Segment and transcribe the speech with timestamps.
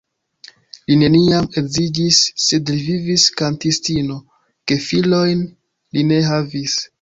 [0.91, 4.19] Li neniam edziĝis, sed li vivis kantistino,
[4.73, 5.45] gefilojn
[5.99, 6.81] li ne havis.